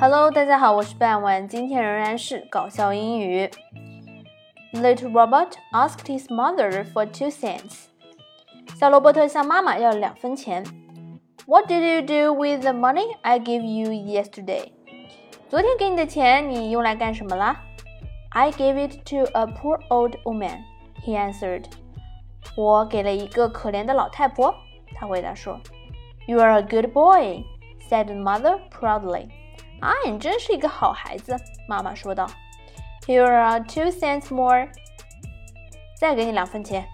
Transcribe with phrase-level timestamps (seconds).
[0.00, 3.50] Hello，大家好，我是半晚，今天仍然是搞笑英语。
[4.72, 7.86] Little Robert asked his mother for two cents.
[8.78, 10.64] 小罗伯特向妈妈要了两分钱。
[11.46, 14.72] What did you do with the money I gave you yesterday?
[15.48, 17.64] 昨天给你的钱，你用来干什么啦？
[18.30, 20.58] I gave it to a poor old woman.
[21.04, 21.64] He answered.
[22.56, 24.54] 我给了一个可怜的老太婆。
[24.94, 25.58] 他回答说。
[26.26, 27.44] You are a good boy,
[27.88, 29.30] said the mother proudly.
[29.83, 31.35] 啊，你真是一个好孩子，
[31.67, 32.25] 妈妈说道。
[33.05, 34.69] Here are two cents more.
[35.99, 36.87] 再给你两分钱。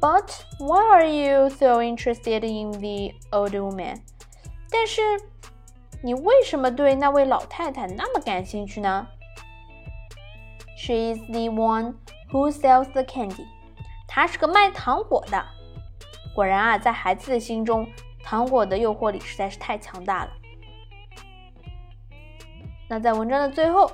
[0.00, 4.00] But why are you so interested in the old woman?
[4.70, 5.02] 但是
[6.04, 9.08] 你为什么对那位老太太那么感兴趣呢
[10.76, 11.94] ？She is the one
[12.30, 13.46] who sells the candy.
[14.06, 15.44] 她是个卖糖果的。
[16.32, 17.88] 果然啊，在孩子的心中，
[18.22, 20.30] 糖果的诱惑力实在是太强大了。
[22.89, 23.91] 那在文章的最后，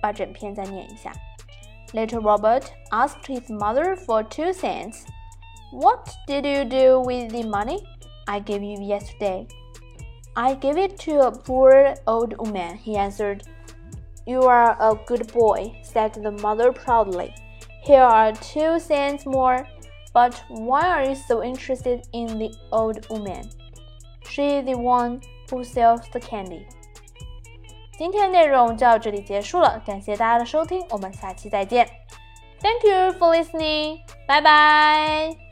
[0.00, 1.12] 把整篇再念一下。
[1.92, 5.04] Little Robert asked his mother for two cents.
[5.72, 7.82] What did you do with the money
[8.26, 9.46] I gave you yesterday?
[10.34, 13.42] I gave it to a poor old woman, he answered.
[14.26, 17.34] You are a good boy, said the mother proudly.
[17.82, 19.66] Here are two cents more.
[20.14, 23.50] But why are you so interested in the old woman?
[24.28, 25.20] She is the one
[25.50, 26.66] who sells the candy.
[28.03, 31.87] 今天的内容就到这里结束了，感谢大家的收听，我们下期再见。
[32.59, 33.99] Thank you for listening.
[34.27, 35.42] 拜拜